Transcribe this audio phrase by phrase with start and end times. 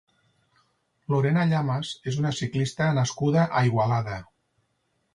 [1.15, 4.21] Lorena Llamas és una ciclista nascuda a Igualada.